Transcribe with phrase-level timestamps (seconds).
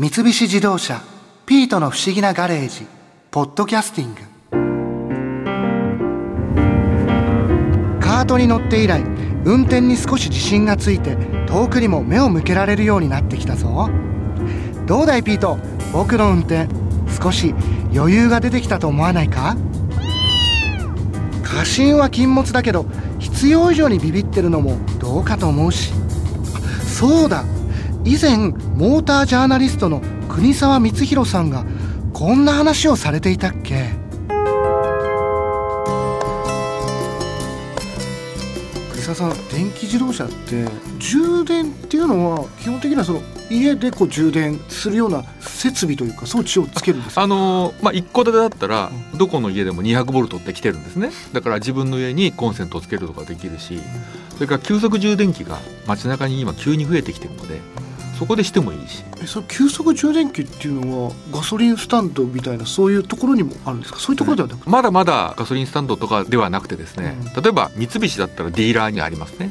[0.00, 1.02] 三菱自動車
[1.44, 2.86] 「ピートの不思議なガレージ」
[3.32, 4.20] 「ポッドキャスティング」
[7.98, 9.02] カートに乗って以来
[9.44, 11.16] 運転に少し自信がついて
[11.48, 13.90] 遠くにも目を向けられるようになってきたぞ。
[14.86, 15.58] どうだいピート？
[15.92, 16.68] 僕の運転
[17.20, 17.52] 少し
[17.92, 19.56] 余裕が出てきたと思わないか？
[21.42, 22.86] 過信は禁物だけど
[23.18, 25.92] 必要以上にビビってるのもどうかと思うし。
[26.86, 27.42] そうだ。
[28.08, 30.00] 以前モータージャーナリストの
[30.30, 31.66] 国沢光弘さんが
[32.14, 33.90] こんな話をされていたっけ？
[38.92, 40.66] 国沢さん電気自動車って
[40.98, 51.10] 充電っていうのは基本的にはその家でこう充電するような設備というか装置をつけるんですあのーまあ、一戸建てだったらどこの家でも200ボルトって来てるんですね。
[51.34, 53.78] だから自分の家にコンセントをつけるとかできるし
[54.34, 57.60] それから急速充電器が街中に今急に増えてきてるので
[58.18, 59.04] そこでしてもいいし。
[59.22, 64.00] えその急速充電器っていうのはガソリンスタンドみたいなそういうところにもあるんですか？
[64.00, 69.50] そういうところではなくて、まだまだガソリンスタンドとかではなくてですね、う例えば三菱だったらディーラーにありますね。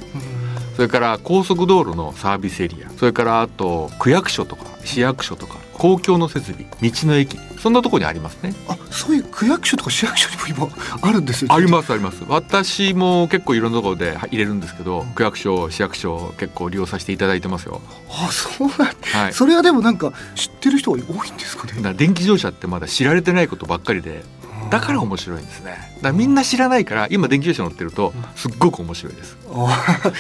[0.76, 2.90] それから高速道路のサービスエリア。
[3.00, 8.54] それからあと区役所とか市役所とか公共の設備道の駅そんなところにありますね。
[8.68, 12.24] あそういう区役所とか市役所にも今あるんですよありますあります。
[12.28, 17.82] 私も結構いろんなところで入れるんですけど区役所市役所結構利用させていただいてますよ。
[18.10, 18.78] あそうなん
[19.24, 19.34] はい。
[19.34, 21.94] それはでもなんか知ってる人が多いんですかね？
[21.94, 24.24] 電気自動車ってまだ知られてないことばっかりで
[24.70, 25.72] だから面白いんですね。
[25.72, 29.38] だからみんな知らないから今電気自動車乗ってるとすっごく面白いです。
[29.54, 30.12] あ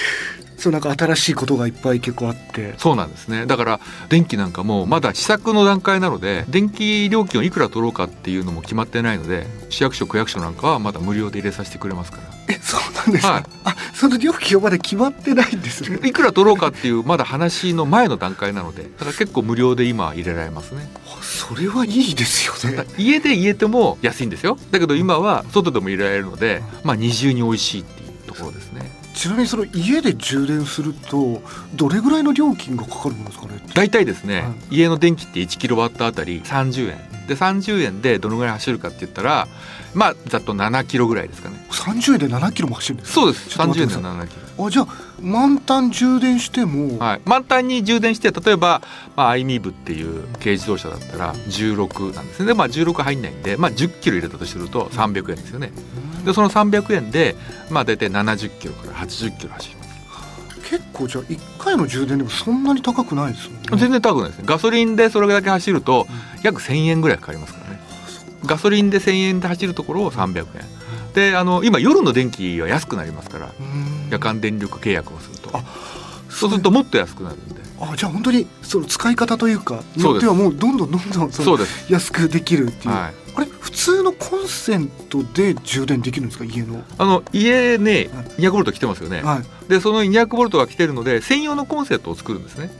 [0.57, 2.73] そうなんか新しいことがいっぱい結構あって。
[2.77, 3.45] そうなんですね。
[3.45, 12.23] だから電気なんかもまだ試作の段階なので電気料金をいくら取ろうかっていうのも決まってないので市役所区役所なんかはまだ無料で入れさせてくれますから。
[12.49, 13.43] えそうなんですか、はい。
[13.65, 15.99] あその料金はまだ決まってないんですね。
[16.07, 20.89] いくら取ろうかっていうまだ話の前の段階なのでだから結構無料で今は入れられますね。
[21.05, 22.85] あそれはいいですよね。
[22.97, 24.57] 家で入れても安いんですよ。
[24.71, 31.41] だけど今は外でも入れられるのでまあ二重に美味しいっていうところですねちなみにその家で充電すると
[31.73, 33.59] どれぐらいの料金がかかるんですかね？
[33.73, 36.97] 大体ですね、は家の電気って1キロワットあたり30円。
[37.27, 39.49] で30円でどのぐらい走るかって言ったら
[39.93, 41.57] まあざっと7キロぐらいですかね。
[41.71, 43.21] 30円で7キロも走るんですか？
[43.21, 43.59] そうです。
[43.59, 44.65] 30円でちょっと待ってくだ7キロ。
[44.67, 44.87] あじゃあ
[45.19, 48.81] 満タン充電しても、はい、満タンに充電して例えば、
[49.15, 52.47] まあ、アイミーブっていう軽自動車だったら16なんですね。
[52.47, 55.71] で、まあ、16入んないんで、まあ、10キロ入れたとすると300円ですよね
[56.27, 57.35] でその300円で、
[57.69, 59.87] まあ、大体70キロから80キロ走ります。
[60.69, 63.59] 結構じゃあ1回の充電でもそんなに高くないですよね。
[63.77, 64.43] 全然高くないですね。
[64.45, 66.05] ガソリンでそれだけ走ると
[66.43, 67.79] 約1000円ぐらいかかりますからね。
[68.45, 70.45] ガソリンで1000円で走るところを300円。
[71.13, 73.45] であの今夜の電気は安くなりますから。
[73.47, 74.09] うん。
[74.09, 75.49] 夜間電力契約をすると。
[75.53, 75.63] あ
[76.29, 77.61] そうするともっと安くなるんで。
[77.79, 80.25] あじゃあ本当にその使い方というかにそうです。
[80.25, 81.93] よってはもうどんどんどんどんそのそうです。
[81.93, 83.13] 安くできるっていう、はい。
[83.35, 86.45] あれ普通のコンセントで充電できるんですか？
[86.45, 86.83] 家の。
[86.97, 89.69] あの家ね200ボルト来てますよね、はい。
[89.69, 92.71] でその200ボルトが来てるので専用のコンセントを作るんですね。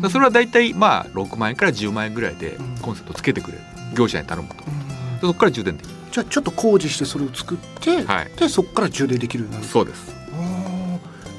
[0.00, 2.78] でそれは大体まあ6万円から10万円ぐらいでうん。
[2.78, 3.60] コンセントつけてくれる。
[3.94, 4.64] 業者に頼むと。
[5.20, 5.94] そこから充電できる。
[6.10, 8.30] じゃあちょっと工事してそれを作って、はい。
[8.36, 9.68] でそこから充電できるようになる。
[9.68, 10.18] そうです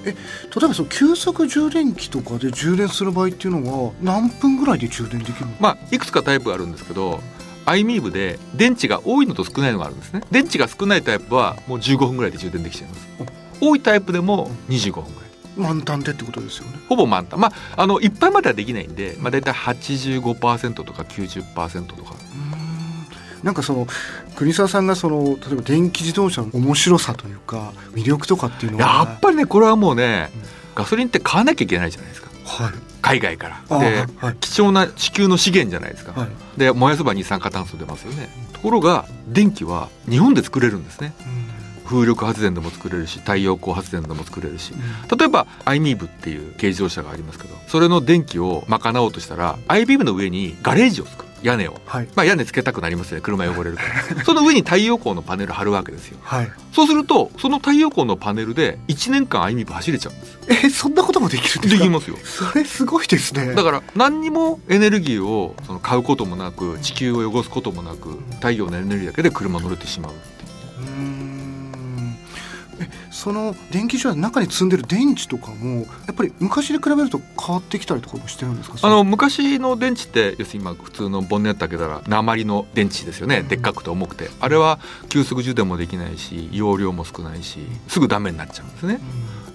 [0.05, 5.53] え例えばその急速充電器とかで充電する場合っていうのは何分ぐらいで充電できるの？
[5.59, 7.21] まあいくつかタイプがあるんですけど
[7.65, 10.21] アイミーブで電池が多いのと少ないのがあるんですね。
[10.31, 13.07] 電池が少ないタイプはもう15分ぐらいで充電できちゃいます。
[13.61, 15.31] 多いタイプでも25分ぐらい。
[15.57, 16.79] 満タンでってことですよね。
[16.87, 17.39] ほぼ満タン。
[17.39, 22.15] まああのいっぱいまではできないんで、まあ、大体85%とか90%とか
[23.43, 23.87] なんかその
[24.35, 29.05] 国沢さんがその例えば電気自動車の面白さというか魅力とかっていうのは。
[29.07, 30.29] やっぱりねこれはもうね
[30.75, 32.29] ガソリンって買わなきゃいけないじゃないですか。
[32.45, 32.73] はい。
[33.01, 33.61] 海外から。
[33.69, 34.35] あではい。
[34.39, 36.29] 貴重な地球の資源じゃないですか、はい。
[36.57, 38.29] で燃やせば二酸化炭素出ますよね。
[38.53, 41.13] ところが電気は日本で作れるんですね。
[41.85, 44.73] 風力発電でも作れるし太陽光発電でも作れるし。
[45.17, 51.79] 例えばアイミーブっていう軽自動車がありますけどそれの電気を賄おうとしたらアイビームの上にガレージを作る屋根を。
[51.85, 52.07] はい。
[52.15, 53.21] まあ屋根つけたくなりますよね。
[53.21, 53.83] 車汚れるか
[54.15, 54.23] ら。
[54.25, 56.17] その上に太陽光のパネル貼るわけですよ。
[56.21, 56.51] はい。
[56.73, 61.77] そうするとその太陽光のパネルで1年間アイミーブ走れちゃうんですえそんなこともできるんですか？
[61.77, 62.17] できますよ。
[62.23, 63.53] それすごいですね。
[63.53, 70.11] だから何にもエネルギーをその買うこともなく地球を汚すこともなく太陽のエネルギーだけで車乗れてしまう
[73.11, 78.77] その電気自動車の中に積んでる電池とかもやっぱり昔に比べると変わってきたりとかもしてるんですか？
[78.81, 83.47] あの昔の電池って要するに今普通のボンネット開けたら鉛の電池ですよね、うん。
[83.47, 84.29] でっかくて重くて。
[84.39, 84.79] あれは
[85.09, 88.99] 急速充電もできないし容量も少ないしすぐダメになっちゃうんですね。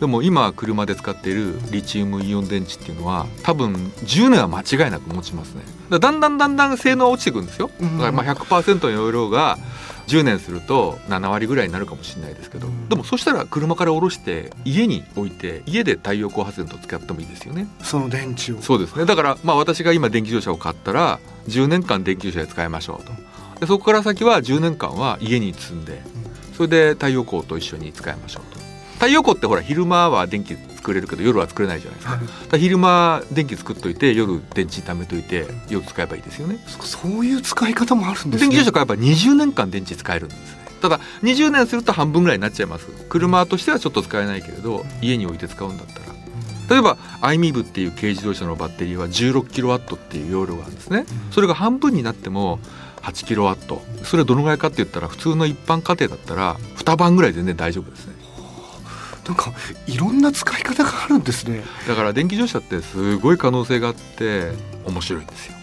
[0.00, 5.62] でも今車で使っているリチウムイオン電池っていうのは多分10年は間違いなく持ちますね。
[5.88, 7.70] だだんだんだんだん性能は落ちてくるんですよ。
[7.80, 9.56] だからまあ100%の容量が
[10.06, 17.66] 10年すると7割ぐらいになるかもしれないですけどでもそしたら車から下ろして家に置いて家で太陽光発電と使ってもいいですよね。
[17.82, 18.62] その電池を。
[18.62, 19.04] そうですね。
[19.04, 21.18] だからまあ私が今電気自動車を買ったら
[21.48, 23.12] 10年間電気自動車で使いましょうと。
[23.60, 26.02] でそこから先は10年間は家に積んで
[26.56, 28.60] それで太陽光と一緒に使いましょうと。
[28.94, 30.54] 太陽光ってほら昼間は電気
[30.86, 36.58] 作れるけど夜は作れないじゃないですか,、だから昼間電気作っといて夜電池貯めといて夜使えばいいですよね。
[36.80, 38.48] そういう使い方もあるんですね。
[38.48, 40.66] 電気自動車買えば20年間電池使えるんですね。
[40.80, 42.86] ただ20年すると半分ぐらいになっちゃいます。
[43.08, 46.06] 車としてはちょっと使えないけれど家に置いて使うんだったら。
[46.68, 51.06] 例えば iMIV っていう軽自動車のバッテリーは 16kW っていう容量があるんですね。
[51.30, 52.58] それが半分になっても
[53.02, 58.15] 8kW それはどのぐらいかって言ったら普通の一般家庭だったら2晩ぐらい全然大丈夫ですね
[59.26, 59.52] なんか
[59.86, 61.62] いろんな使い方があるんですね。
[61.88, 64.52] だから電気自動車ってすごい可能性があって
[64.86, 65.54] 面白いんですよ。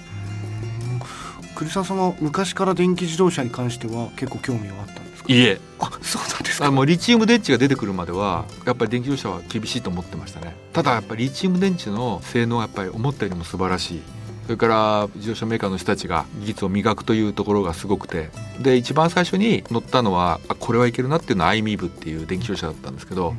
[1.55, 5.31] 栗沢さんは昔から電気自動車に関しては結構興味はあったんですか？
[5.31, 5.59] いえ。
[5.79, 6.65] あそうなんですか。
[6.65, 10.55] あもうリチウム電池が出てくるまではやっぱり電気自動車は厳しいと思ってましたね。
[10.73, 14.01] ただやっぱりリチウム電池の性能はやっぱり思ったよりも素晴らしい
[14.43, 18.29] それから自動車メーカーの人たちが技術を磨くというところがすごくて
[18.59, 23.33] で一番最初に乗ったのはあこれはいけるなっていうのは iMIV っていう電気自動車だったんですけど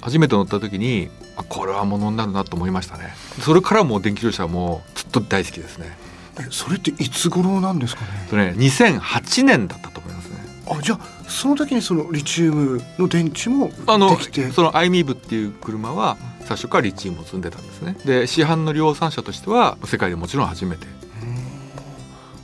[0.00, 3.12] 初めて乗った時にあこれはものになるなと思いましたね。
[3.40, 5.96] それからもう電気自動車はもうずっと大好きですね。
[6.40, 8.26] えそれっていつ頃なんですかね？
[8.30, 10.36] それね2008年だったと思いますね。
[10.70, 11.00] あじゃあ
[11.30, 14.50] その時にそのリチウムの電池もあのできて。
[14.50, 17.96] その iMIV っていう車は最初からリチウムを積んでたんですね。
[18.04, 20.86] で市販の量産車としては世界でもちろん初めて。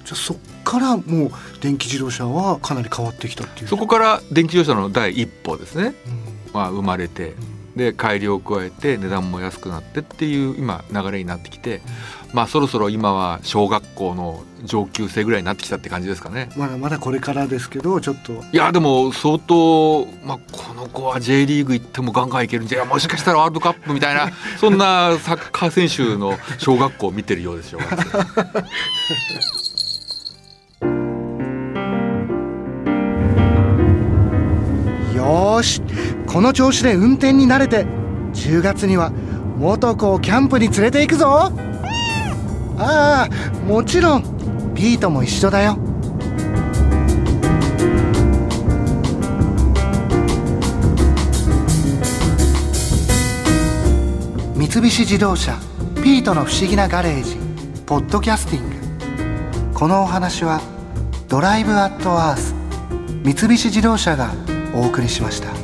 [0.05, 1.31] じゃあそっからもう
[1.61, 3.69] 電気自動車はかなり変わってきたっていう。
[3.69, 6.53] そこから電気自動車の第一歩ですね、うん。
[6.55, 7.35] まあ、生まれて
[7.77, 11.83] で改良を加えて値段も安くなってっていう今流れになってきて、
[12.33, 16.49] まあそろそろ今は小学校の上級生ぐらいになってきたって感じですかね。
[16.57, 18.33] まだまだこれからですけどちょっと。
[18.33, 27.81] いやでも相当、まあ、この子は J リーグ行ってもガンガンいけるんじゃもしかしたらワールドカップみたいな そんなサッカー選手の小学校を見てるようですよ
[35.15, 35.81] よーし
[36.37, 37.87] この調子で運転に慣れて
[38.35, 39.11] 10月には
[39.57, 41.51] 元子をキャンプに連れて行くぞ。
[42.77, 43.29] ああ
[43.67, 45.79] もちろんピートも一緒だよ。
[54.57, 55.59] 三菱自動車
[56.05, 57.39] ピートの不思議なガレージ
[57.87, 59.73] ポッドキャスティング。
[59.73, 60.61] このお話は
[61.29, 62.55] ドライブアットアース
[63.25, 64.35] 三菱自動車が
[64.75, 65.56] お送りしました。